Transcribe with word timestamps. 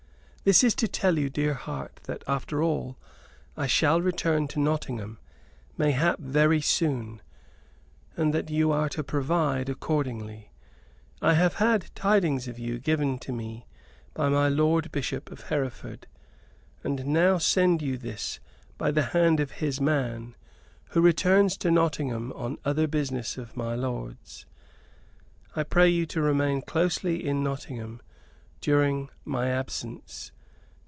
This 0.43 0.63
is 0.63 0.73
to 0.77 0.87
tell 0.87 1.19
you, 1.19 1.29
dear 1.29 1.53
heart, 1.53 1.99
that, 2.05 2.23
after 2.27 2.63
all, 2.63 2.97
I 3.55 3.67
shall 3.67 4.01
return 4.01 4.47
to 4.47 4.59
Nottingham, 4.59 5.19
mayhap 5.77 6.17
very 6.17 6.61
soon, 6.61 7.21
and 8.17 8.33
that 8.33 8.49
you 8.49 8.71
are 8.71 8.89
to 8.89 9.03
provide 9.03 9.69
accordingly. 9.69 10.49
I 11.21 11.35
have 11.35 11.53
had 11.57 11.91
tidings 11.93 12.47
of 12.47 12.57
you 12.57 12.79
given 12.79 13.19
to 13.19 13.31
me 13.31 13.67
by 14.15 14.29
my 14.29 14.47
lord 14.49 14.91
Bishop 14.91 15.29
of 15.29 15.41
Hereford, 15.49 16.07
and 16.83 17.05
now 17.05 17.37
send 17.37 17.83
you 17.83 17.99
this 17.99 18.39
by 18.79 18.89
the 18.89 19.03
hand 19.13 19.39
of 19.39 19.51
his 19.61 19.79
man, 19.79 20.35
who 20.89 21.01
returns 21.01 21.55
to 21.57 21.69
Nottingham 21.69 22.33
on 22.33 22.57
other 22.65 22.87
business 22.87 23.37
of 23.37 23.55
my 23.55 23.75
lord's. 23.75 24.47
I 25.55 25.61
pray 25.61 25.89
you 25.89 26.07
to 26.07 26.19
remain 26.19 26.63
closely 26.63 27.23
in 27.23 27.43
Nottingham 27.43 28.01
during 28.59 29.09
my 29.25 29.49
absence. 29.49 30.31